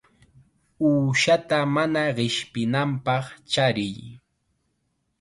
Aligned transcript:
Uushata 0.87 1.59
mana 1.75 2.03
qishpinanpaq 2.17 3.25
chariy. 3.51 3.97